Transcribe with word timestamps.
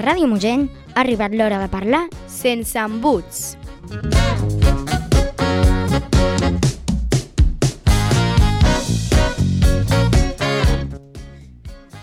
Ràdio 0.00 0.26
Mogent 0.30 0.68
ha 0.94 1.02
arribat 1.02 1.34
l'hora 1.36 1.58
de 1.60 1.68
parlar 1.68 2.06
sense 2.28 2.78
embuts. 2.80 3.56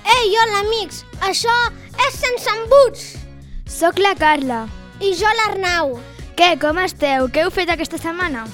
Ei, 0.05 0.29
hola, 0.37 0.61
amics! 0.61 1.03
Això 1.25 1.55
és 2.05 2.19
Sense 2.21 2.53
Embuts! 2.53 3.07
Soc 3.65 3.99
la 4.03 4.13
Carla. 4.19 4.65
I 5.01 5.13
jo 5.17 5.33
l'Arnau. 5.39 5.97
Què, 6.37 6.53
com 6.61 6.77
esteu? 6.83 7.27
Què 7.33 7.45
heu 7.45 7.53
fet 7.53 7.73
aquesta 7.73 7.99
setmana? 8.01 8.45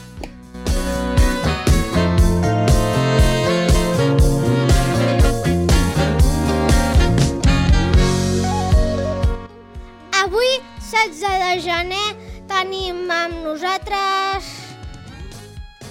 Gener, 11.62 12.16
tenim 12.50 13.10
amb 13.12 13.44
nosaltres... 13.46 14.52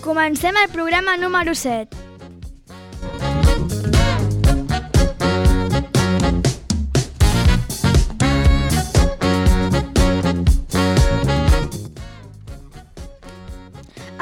Comencem 0.02 0.56
el 0.58 0.70
programa 0.72 1.16
número 1.16 1.54
7. 1.54 2.02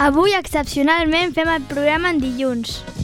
Avui, 0.01 0.33
excepcionalment, 0.33 1.35
fem 1.37 1.49
el 1.53 1.65
programa 1.69 2.13
en 2.13 2.21
dilluns. 2.21 3.00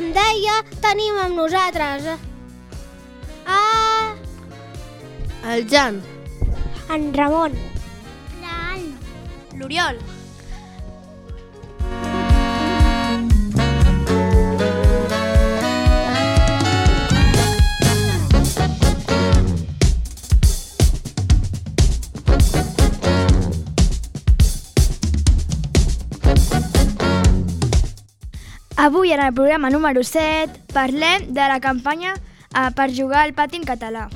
Com 0.00 0.14
deia, 0.16 0.52
tenim 0.80 1.16
amb 1.20 1.36
nosaltres... 1.36 2.06
Ah, 3.44 4.14
El 5.52 5.66
Jan. 5.68 5.98
en 6.94 7.04
Ramon. 7.18 7.58
L'Oriol. 9.60 10.00
Avui, 28.80 29.12
en 29.12 29.20
el 29.20 29.34
programa 29.34 29.68
número 29.68 30.02
7, 30.02 30.72
parlem 30.72 31.34
de 31.34 31.46
la 31.52 31.60
campanya 31.60 32.14
eh, 32.14 32.70
per 32.74 32.86
jugar 32.96 33.26
al 33.26 33.34
pati 33.36 33.58
en 33.58 33.66
català. 33.68 34.06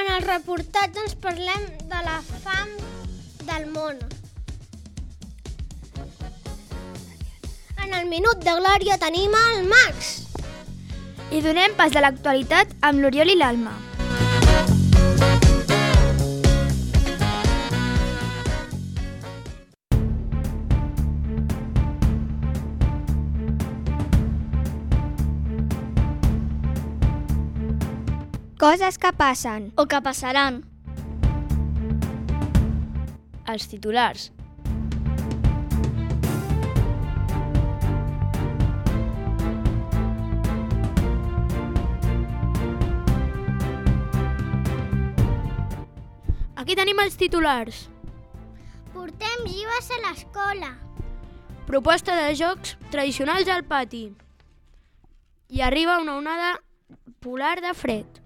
En 0.00 0.08
el 0.14 0.24
reportatge 0.24 1.04
ens 1.04 1.12
parlem 1.26 1.68
de 1.92 2.00
la 2.08 2.16
fam 2.24 2.72
del 3.50 3.68
món. 3.74 4.00
En 7.84 7.92
el 8.00 8.08
minut 8.08 8.40
de 8.48 8.56
glòria 8.62 8.96
tenim 9.04 9.36
el 9.44 9.68
Max. 9.68 10.10
I 11.28 11.44
donem 11.44 11.76
pas 11.76 11.92
a 11.92 12.06
l'actualitat 12.08 12.72
amb 12.80 13.04
l'Oriol 13.04 13.36
i 13.36 13.40
l'Alma. 13.44 13.76
Coses 28.60 28.98
que 28.98 29.10
passen. 29.14 29.72
O 29.80 29.86
que 29.88 29.98
passaran. 30.04 30.58
Els 33.48 33.64
titulars. 33.72 34.26
Aquí 46.52 46.76
tenim 46.76 47.00
els 47.00 47.16
titulars. 47.16 47.86
Portem 48.92 49.48
llibres 49.48 49.88
a 49.88 50.04
l'escola. 50.04 50.74
Proposta 51.64 52.12
de 52.26 52.36
jocs 52.36 52.76
tradicionals 52.92 53.48
al 53.48 53.64
pati. 53.64 54.10
I 55.48 55.64
arriba 55.64 56.02
una 56.04 56.20
onada 56.20 56.58
polar 57.24 57.62
de 57.64 57.72
fred. 57.72 58.19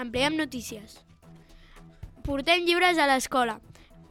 Ampliem 0.00 0.32
notícies. 0.32 0.94
Portem 2.24 2.64
llibres 2.64 2.96
a 2.96 3.04
l'escola, 3.04 3.58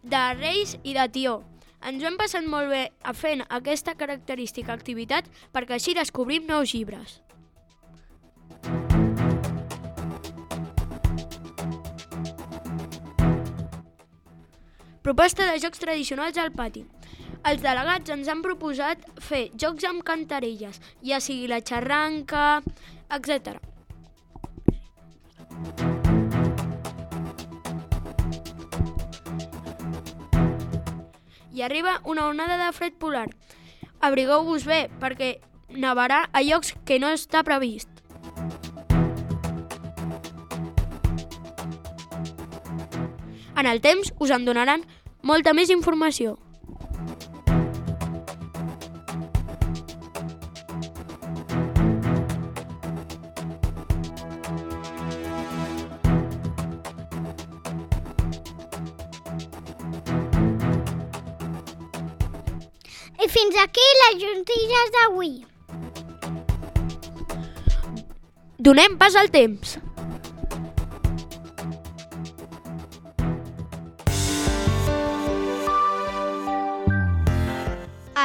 de 0.04 0.20
Reis 0.38 0.76
i 0.86 0.94
de 0.94 1.06
Tió. 1.10 1.40
Ens 1.82 2.04
ho 2.04 2.10
hem 2.10 2.18
passat 2.20 2.46
molt 2.46 2.70
bé 2.70 2.82
a 3.02 3.14
fent 3.18 3.42
aquesta 3.58 3.96
característica 3.98 4.76
activitat 4.76 5.26
perquè 5.56 5.80
així 5.80 5.96
descobrim 5.98 6.46
nous 6.46 6.76
llibres. 6.78 7.16
Proposta 15.02 15.48
de 15.50 15.58
jocs 15.64 15.82
tradicionals 15.82 16.38
al 16.38 16.54
pati. 16.54 16.86
Els 17.50 17.66
delegats 17.66 18.14
ens 18.14 18.30
han 18.30 18.46
proposat 18.46 19.10
fer 19.26 19.48
jocs 19.58 19.90
amb 19.90 20.06
cantarelles, 20.06 20.78
ja 21.02 21.18
sigui 21.24 21.50
la 21.50 21.64
xarranca, 21.66 22.60
etc. 23.10 23.58
I 31.52 31.62
arriba 31.62 32.00
una 32.06 32.28
onada 32.28 32.56
de 32.58 32.72
fred 32.72 32.94
polar. 32.96 33.28
Abrigueu-vos 34.00 34.64
bé, 34.64 34.88
perquè 35.02 35.42
nevarà 35.70 36.30
a 36.32 36.42
llocs 36.42 36.72
que 36.88 37.00
no 37.04 37.10
està 37.12 37.44
previst. 37.44 37.90
En 43.60 43.68
el 43.68 43.82
temps 43.84 44.14
us 44.24 44.32
en 44.32 44.46
donaran 44.48 44.86
molta 45.22 45.52
més 45.54 45.70
informació. 45.70 46.38
Fins 63.60 63.64
aquí 63.64 63.82
les 64.00 64.22
juntilles 64.24 64.92
d'avui. 64.96 65.46
Donem 68.58 68.98
pas 68.98 69.16
al 69.16 69.30
temps. 69.30 69.78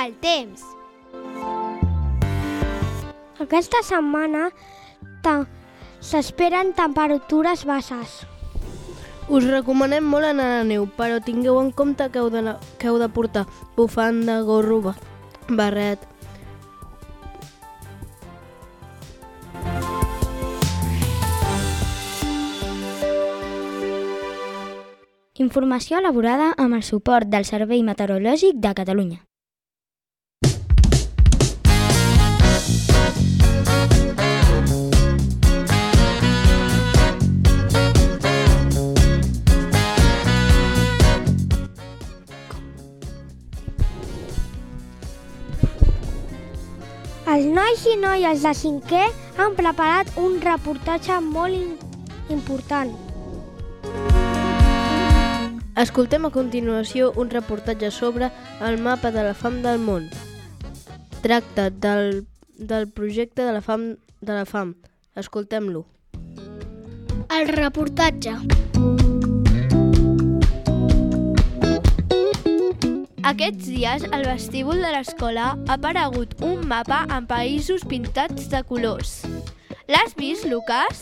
El 0.04 0.14
temps. 0.20 0.62
Aquesta 3.40 3.82
setmana 3.82 4.50
s'esperen 6.00 6.74
temperatures 6.74 7.64
baixes. 7.64 8.26
Us 9.28 9.46
recomanem 9.48 10.04
molt 10.04 10.28
anar 10.28 10.44
a 10.44 10.56
la 10.58 10.68
neu, 10.68 10.84
però 10.98 11.22
tingueu 11.24 11.58
en 11.62 11.72
compte 11.72 12.10
que 12.10 12.20
heu 12.20 12.28
de, 12.30 12.42
que 12.78 12.90
heu 12.90 12.98
de 13.00 13.08
portar 13.08 13.46
bufanda, 13.76 14.42
gorro, 14.42 14.94
barret... 15.48 16.08
Informació 25.34 25.98
elaborada 25.98 26.52
amb 26.56 26.76
el 26.78 26.82
suport 26.86 27.26
del 27.26 27.44
Servei 27.44 27.82
Meteorològic 27.82 28.60
de 28.62 28.70
Catalunya. 28.78 29.24
Nois 47.84 47.96
i 47.96 48.00
noies 48.00 48.42
de 48.42 48.52
cinquè 48.56 49.02
han 49.36 49.54
preparat 49.56 50.08
un 50.16 50.38
reportatge 50.40 51.18
molt 51.20 51.52
in 51.52 51.76
important. 52.32 52.92
Escoltem 55.76 56.24
a 56.24 56.30
continuació 56.30 57.12
un 57.16 57.30
reportatge 57.30 57.90
sobre 57.90 58.30
el 58.60 58.80
mapa 58.80 59.10
de 59.10 59.24
la 59.24 59.34
fam 59.34 59.60
del 59.62 59.78
món. 59.78 60.08
Tracta 61.20 61.68
del, 61.70 62.26
del 62.56 62.88
projecte 62.88 63.42
de 63.42 63.52
la 63.52 63.60
fam 63.60 63.96
de 64.20 64.32
la 64.32 64.46
fam. 64.46 64.76
Escoltem-lo. 65.14 65.84
El 67.28 67.48
reportatge. 67.48 68.38
Aquests 73.24 73.70
dies, 73.72 74.02
al 74.12 74.26
vestíbul 74.28 74.82
de 74.84 74.90
l'escola 74.92 75.54
ha 75.54 75.76
aparegut 75.78 76.34
un 76.44 76.66
mapa 76.68 77.06
amb 77.08 77.24
països 77.30 77.80
pintats 77.88 78.50
de 78.52 78.60
colors. 78.68 79.22
L'has 79.88 80.12
vist, 80.18 80.44
Lucas? 80.44 81.00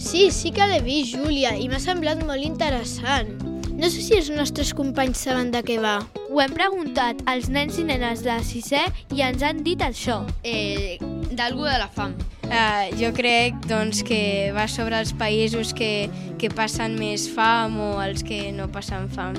Sí, 0.00 0.30
sí 0.32 0.48
que 0.56 0.64
l'he 0.64 0.78
vist, 0.80 1.12
Júlia, 1.12 1.52
i 1.60 1.68
m'ha 1.68 1.80
semblat 1.82 2.24
molt 2.24 2.40
interessant. 2.40 3.34
No 3.76 3.90
sé 3.92 4.00
si 4.00 4.16
els 4.16 4.30
nostres 4.32 4.72
companys 4.72 5.20
saben 5.28 5.52
de 5.52 5.60
què 5.60 5.76
va. 5.84 5.98
Ho 6.32 6.40
hem 6.40 6.56
preguntat 6.56 7.20
als 7.28 7.50
nens 7.52 7.76
i 7.76 7.84
nenes 7.84 8.24
de 8.24 8.38
sisè 8.48 8.86
i 9.12 9.20
ens 9.28 9.44
han 9.44 9.60
dit 9.66 9.84
això. 9.84 10.22
Eh, 10.48 10.96
D'algú 11.36 11.68
de 11.68 11.76
la 11.76 11.90
fam. 11.92 12.16
Uh, 12.48 12.88
jo 12.96 13.12
crec 13.12 13.60
doncs, 13.68 14.00
que 14.08 14.48
va 14.56 14.64
sobre 14.72 14.96
els 15.04 15.12
països 15.12 15.76
que, 15.76 16.08
que 16.40 16.48
passen 16.48 16.96
més 16.96 17.28
fam 17.28 17.76
o 17.76 17.92
els 18.00 18.24
que 18.24 18.46
no 18.56 18.72
passen 18.72 19.12
fam. 19.12 19.36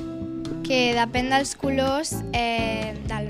Que 0.69 0.93
depèn 0.93 1.31
dels 1.33 1.55
colors, 1.57 2.13
eh, 2.37 2.93
del, 3.09 3.25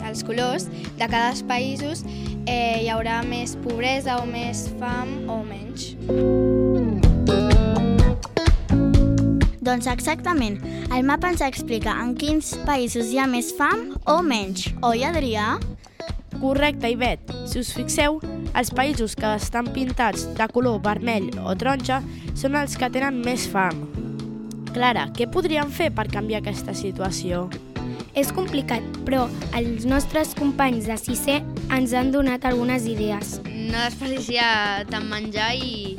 dels 0.00 0.24
colors 0.26 0.66
de 0.98 1.06
cada 1.06 1.30
països 1.46 2.02
eh, 2.50 2.82
hi 2.82 2.88
haurà 2.90 3.20
més 3.22 3.54
pobresa 3.62 4.18
o 4.18 4.26
més 4.26 4.66
fam 4.80 5.30
o 5.30 5.38
menys. 5.46 5.92
Doncs 9.62 9.86
exactament, 9.86 10.58
el 10.90 11.06
mapa 11.06 11.30
ens 11.30 11.44
explica 11.46 11.94
en 12.02 12.16
quins 12.18 12.56
països 12.66 13.14
hi 13.14 13.22
ha 13.22 13.30
més 13.30 13.54
fam 13.54 13.92
o 14.10 14.18
menys. 14.26 14.72
Oi, 14.82 15.06
Adrià? 15.06 15.54
Correcte, 16.42 16.90
Ivet. 16.90 17.30
Si 17.46 17.62
us 17.62 17.70
fixeu, 17.76 18.18
els 18.58 18.74
països 18.74 19.14
que 19.14 19.36
estan 19.38 19.70
pintats 19.70 20.26
de 20.34 20.50
color 20.50 20.82
vermell 20.82 21.30
o 21.46 21.54
taronja 21.54 22.02
són 22.34 22.58
els 22.58 22.74
que 22.74 22.90
tenen 22.90 23.22
més 23.22 23.46
fam. 23.46 24.01
Clara, 24.72 25.06
què 25.12 25.26
podríem 25.28 25.68
fer 25.72 25.90
per 25.92 26.06
canviar 26.12 26.40
aquesta 26.40 26.72
situació? 26.76 27.46
És 28.16 28.30
complicat, 28.32 28.84
però 29.06 29.26
els 29.56 29.86
nostres 29.88 30.34
companys 30.36 30.86
de 30.88 30.96
sisè 31.00 31.38
ens 31.72 31.92
han 31.96 32.10
donat 32.12 32.44
algunes 32.48 32.84
idees. 32.88 33.38
No 33.44 33.78
desperdiciar 33.86 34.84
tant 34.90 35.06
menjar 35.08 35.54
i, 35.56 35.94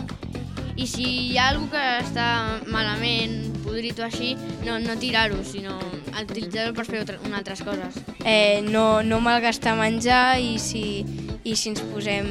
i 0.77 0.87
si 0.89 1.05
hi 1.31 1.37
ha 1.41 1.47
algú 1.53 1.67
que 1.73 1.81
està 2.03 2.27
malament, 2.69 3.39
podrit 3.65 3.97
o 4.01 4.05
així, 4.09 4.35
no, 4.65 4.77
no 4.81 4.97
tirar-ho, 5.01 5.41
sinó 5.45 5.77
utilitzar-ho 6.13 6.73
per 6.77 6.85
fer 6.85 7.01
altre- 7.01 7.17
unes 7.25 7.39
altres 7.39 7.63
coses. 7.65 7.97
eh, 8.25 8.61
no, 8.69 9.01
no 9.01 9.19
malgastar 9.21 9.73
menjar 9.77 10.39
i 10.41 10.57
si, 10.61 11.01
i 11.43 11.55
si 11.57 11.69
ens 11.73 11.81
posem, 11.93 12.29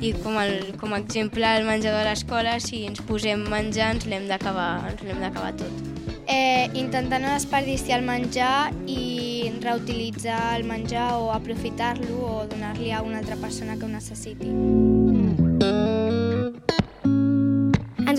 i 0.00 0.12
com, 0.24 0.38
el, 0.40 0.72
com 0.80 0.94
a 0.94 1.00
exemple 1.02 1.46
el 1.56 1.66
menjador 1.68 2.02
de 2.02 2.10
l'escola, 2.10 2.58
si 2.60 2.84
ens 2.88 3.02
posem 3.08 3.44
menjar 3.52 3.94
ens 3.96 4.08
l'hem 4.08 4.28
d'acabar 4.30 5.54
tot. 5.60 5.88
Eh, 6.30 6.70
intentar 6.78 7.20
no 7.20 7.32
desperdiciar 7.34 7.98
el 7.98 8.06
menjar 8.06 8.70
i 8.86 9.50
reutilitzar 9.60 10.56
el 10.56 10.64
menjar 10.64 11.14
o 11.18 11.32
aprofitar-lo 11.34 12.22
o 12.22 12.46
donar-li 12.46 12.92
a 12.92 13.02
una 13.02 13.18
altra 13.18 13.36
persona 13.36 13.76
que 13.76 13.84
ho 13.84 13.92
necessiti. 13.92 14.99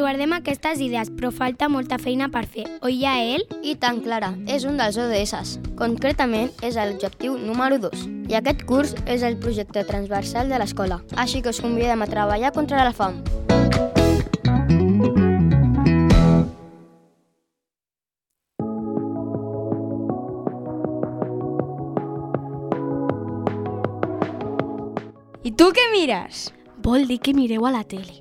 Guardem 0.01 0.33
aquestes 0.36 0.81
idees, 0.83 1.09
però 1.13 1.31
falta 1.31 1.69
molta 1.69 1.98
feina 2.01 2.27
per 2.33 2.44
fer. 2.50 2.65
Oi, 2.81 2.98
Yael? 3.03 3.45
I 3.63 3.75
tant, 3.80 4.01
Clara, 4.03 4.33
és 4.50 4.65
un 4.68 4.80
dels 4.81 4.98
ODS. 5.00 5.57
Concretament, 5.80 6.51
és 6.65 6.77
l'objectiu 6.77 7.38
número 7.39 7.80
2. 7.81 8.07
I 8.31 8.38
aquest 8.39 8.65
curs 8.69 8.95
és 9.06 9.24
el 9.27 9.38
projecte 9.42 9.86
transversal 9.88 10.50
de 10.50 10.59
l'escola. 10.62 11.01
Així 11.15 11.42
que 11.42 11.53
us 11.53 11.62
convidem 11.62 12.01
a 12.01 12.09
treballar 12.09 12.53
contra 12.56 12.83
la 12.83 12.95
fam. 12.95 13.21
I 25.42 25.56
tu 25.57 25.71
què 25.74 25.88
mires? 25.94 26.50
Vol 26.86 27.07
dir 27.09 27.18
que 27.21 27.33
mireu 27.33 27.65
a 27.65 27.71
la 27.74 27.81
tele. 27.83 28.20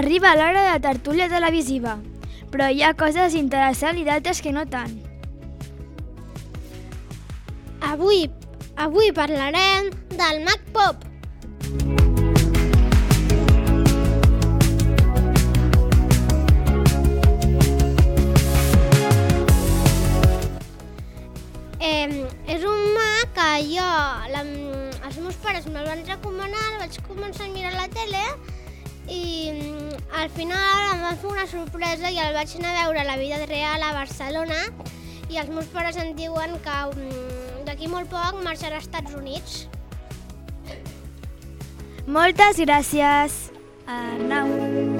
Arriba 0.00 0.30
l'hora 0.32 0.62
de 0.72 0.80
tertúlia 0.80 1.26
televisiva, 1.28 1.98
però 2.48 2.70
hi 2.72 2.78
ha 2.80 2.94
coses 2.96 3.34
interessants 3.36 4.00
i 4.00 4.04
d'altres 4.06 4.38
que 4.40 4.52
no 4.56 4.62
tant. 4.64 4.94
Avui, 7.84 8.22
avui 8.80 9.10
parlarem 9.12 9.90
del 10.14 10.40
Mac 10.46 10.62
Pop. 10.72 11.04
Eh, 21.76 22.08
és 22.56 22.64
un 22.64 22.80
Mac 22.96 23.36
que 23.36 23.50
jo, 23.74 23.90
la, 24.32 24.46
els 24.46 25.20
meus 25.20 25.36
pares 25.44 25.68
me'l 25.68 25.84
van 25.92 26.00
recomanar, 26.08 26.64
vaig 26.86 26.96
començar 27.10 27.50
a 27.50 27.52
mirar 27.52 27.74
la 27.76 27.90
tele 27.92 28.24
i 29.08 29.50
mm, 29.52 29.98
al 30.20 30.30
final 30.34 30.86
em 30.92 31.02
van 31.06 31.18
fer 31.22 31.30
una 31.32 31.46
sorpresa 31.50 32.10
i 32.10 32.20
el 32.22 32.34
vaig 32.36 32.54
anar 32.58 32.72
a 32.74 32.84
veure 32.84 33.04
la 33.08 33.18
vida 33.20 33.40
real 33.46 33.82
a 33.82 33.92
Barcelona 33.96 34.62
i 35.30 35.38
els 35.40 35.50
meus 35.50 35.68
pares 35.74 35.98
em 36.02 36.14
diuen 36.18 36.56
que 36.64 36.78
mm, 36.92 37.64
d'aquí 37.68 37.90
molt 37.90 38.10
poc 38.12 38.40
marxarà 38.44 38.80
als 38.80 38.88
Estats 38.88 39.14
Units. 39.14 39.60
Moltes 42.10 42.58
gràcies, 42.58 43.38
Arnau. 43.86 44.99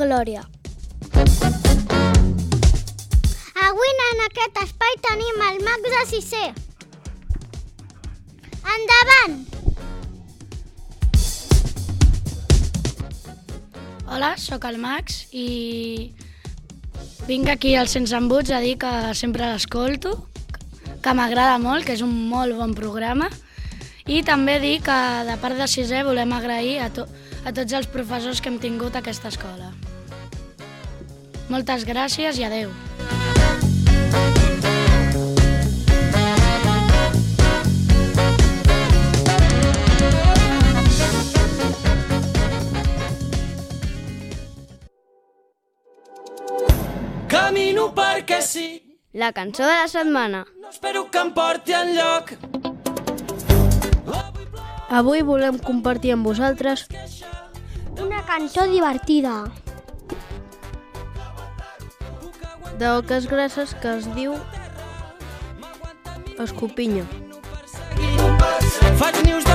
Glòria. 0.00 0.42
Avui 3.64 3.92
en 4.10 4.22
aquest 4.26 4.60
espai 4.62 4.96
tenim 5.06 5.42
el 5.48 5.60
Max 5.66 5.90
de 5.94 6.02
sisè. 6.12 6.44
Endavant! 8.74 9.38
Hola, 14.04 14.34
sóc 14.38 14.64
el 14.68 14.78
Max 14.78 15.24
i 15.32 16.12
vinc 17.26 17.48
aquí 17.50 17.74
al 17.74 17.88
Sense 17.88 18.14
Embuts 18.14 18.52
a 18.52 18.60
dir 18.62 18.76
que 18.78 18.92
sempre 19.16 19.48
l'escolto, 19.52 20.12
que 21.02 21.14
m'agrada 21.16 21.56
molt, 21.58 21.86
que 21.86 21.96
és 21.96 22.04
un 22.04 22.12
molt 22.30 22.54
bon 22.58 22.76
programa 22.76 23.30
i 24.06 24.20
també 24.22 24.58
dir 24.60 24.78
que 24.84 24.98
de 25.24 25.36
part 25.40 25.56
de 25.56 25.68
sisè 25.70 26.02
volem 26.04 26.32
agrair 26.36 26.78
a, 26.84 26.90
to 26.92 27.08
a 27.44 27.52
tots 27.56 27.72
els 27.72 27.88
professors 27.88 28.40
que 28.40 28.52
hem 28.52 28.60
tingut 28.60 28.96
a 28.96 29.04
aquesta 29.04 29.32
escola. 29.32 29.72
Moltes 31.54 31.84
gràcies 31.86 32.38
i 32.40 32.42
adeu. 32.42 32.72
Camino 47.28 47.92
perquè 47.94 48.40
sí, 48.42 48.66
La 49.12 49.30
cançó 49.32 49.62
de 49.62 49.74
la 49.78 49.86
setmana. 49.86 50.44
no 50.60 50.70
espero 50.70 51.08
que 51.10 51.18
em 51.18 51.30
porti 51.32 51.72
enlloc. 51.72 52.32
Avui 54.90 55.22
volem 55.22 55.58
compartir 55.58 56.12
amb 56.12 56.26
vosaltres 56.26 56.88
Una 58.02 58.24
cançó 58.26 58.66
divertida. 58.66 59.63
De 62.78 62.88
oques 62.90 63.26
grasses 63.30 63.74
que 63.80 63.96
es 63.98 64.08
diu 64.16 64.34
Escopinya. 66.42 67.04
Faig 68.98 69.20
nius 69.22 69.44
de 69.46 69.53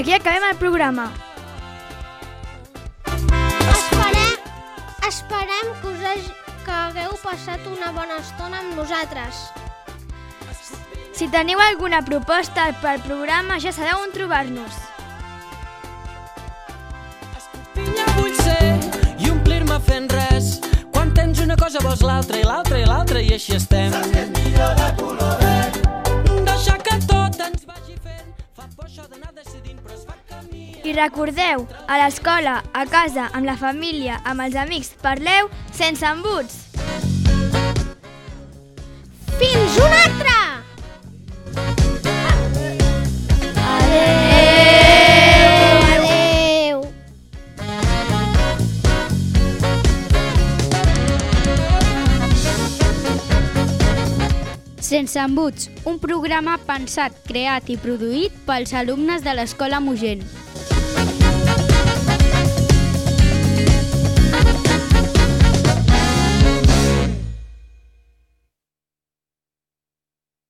aquí 0.00 0.12
acabem 0.14 0.42
el 0.50 0.56
programa. 0.56 1.12
Esperem, 3.04 4.38
esperem 5.06 5.66
que, 5.80 5.88
us 5.88 6.04
hagi, 6.04 6.32
que 6.64 6.70
hagueu 6.72 7.16
passat 7.22 7.66
una 7.68 7.92
bona 7.92 8.16
estona 8.22 8.62
amb 8.62 8.78
nosaltres. 8.80 9.42
Si 11.12 11.28
teniu 11.28 11.60
alguna 11.60 12.00
proposta 12.00 12.70
pel 12.80 13.02
programa, 13.04 13.60
ja 13.60 13.74
sabeu 13.76 14.00
on 14.00 14.14
trobar-nos. 14.16 14.80
Pinya 17.76 18.08
vull 18.16 18.32
ser 18.40 18.80
i 19.20 19.28
omplir-me 19.28 19.76
fent 19.84 20.08
res. 20.16 20.56
Quan 20.94 21.12
tens 21.12 21.44
una 21.44 21.60
cosa 21.60 21.84
vols 21.84 22.00
l'altra 22.00 22.40
i 22.40 22.48
l'altra 22.48 22.80
i 22.80 22.88
l'altra 22.88 23.20
i 23.20 23.34
així 23.36 23.58
estem. 23.60 23.92
Sargent 23.92 24.36
millor 24.40 24.76
de 24.80 24.92
color 25.04 25.38
verd. 25.44 25.89
I 30.90 30.92
recordeu, 30.92 31.68
a 31.86 32.00
l'escola, 32.00 32.64
a 32.74 32.82
casa, 32.90 33.28
amb 33.30 33.46
la 33.46 33.54
família, 33.54 34.16
amb 34.26 34.42
els 34.42 34.56
amics, 34.58 34.88
parleu 34.98 35.46
sense 35.70 36.02
embuts. 36.02 36.66
Fins 39.38 39.76
una 39.78 40.00
altra! 40.08 40.64
Adéu! 43.76 45.54
Adéu! 45.94 46.82
Sense 54.90 55.14
embuts, 55.22 55.70
un 55.86 56.02
programa 56.02 56.58
pensat, 56.66 57.14
creat 57.30 57.70
i 57.70 57.78
produït 57.78 58.34
pels 58.50 58.74
alumnes 58.74 59.22
de 59.22 59.38
l'Escola 59.38 59.78
Mogent. 59.78 60.39